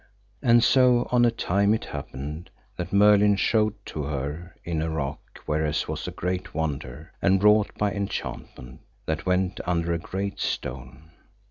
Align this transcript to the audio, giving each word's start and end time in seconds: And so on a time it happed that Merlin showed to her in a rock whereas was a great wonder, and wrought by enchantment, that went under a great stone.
And 0.41 0.63
so 0.63 1.07
on 1.11 1.25
a 1.25 1.29
time 1.29 1.75
it 1.75 1.85
happed 1.85 2.49
that 2.75 2.91
Merlin 2.91 3.35
showed 3.35 3.75
to 3.85 4.01
her 4.01 4.55
in 4.63 4.81
a 4.81 4.89
rock 4.89 5.19
whereas 5.45 5.87
was 5.87 6.07
a 6.07 6.11
great 6.11 6.55
wonder, 6.55 7.13
and 7.21 7.43
wrought 7.43 7.69
by 7.77 7.91
enchantment, 7.91 8.81
that 9.05 9.27
went 9.27 9.59
under 9.63 9.93
a 9.93 9.99
great 9.99 10.39
stone. 10.39 11.11